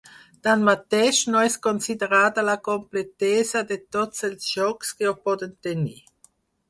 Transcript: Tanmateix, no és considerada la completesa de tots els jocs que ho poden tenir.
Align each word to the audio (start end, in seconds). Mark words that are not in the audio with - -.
Tanmateix, 0.45 1.17
no 1.33 1.43
és 1.49 1.57
considerada 1.67 2.45
la 2.47 2.55
completesa 2.69 3.63
de 3.73 3.77
tots 3.97 4.27
els 4.29 4.49
jocs 4.59 4.95
que 5.03 5.09
ho 5.13 5.17
poden 5.29 5.55
tenir. 5.69 5.99